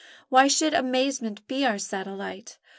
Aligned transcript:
Why 0.29 0.47
should 0.47 0.73
amazement 0.73 1.47
be 1.47 1.63
our 1.63 1.77
satellite? 1.77 2.57